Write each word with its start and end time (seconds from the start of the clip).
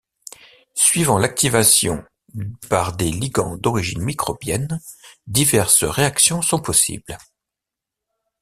Suivant 0.73 1.19
l’activation 1.19 2.03
par 2.71 2.95
des 2.97 3.11
ligands 3.11 3.55
d’origine 3.55 4.01
microbienne, 4.01 4.81
diverses 5.27 5.83
réactions 5.83 6.41
sont 6.41 6.59
possibles. 6.59 7.19